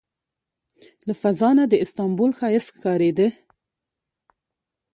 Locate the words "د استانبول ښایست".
1.71-2.69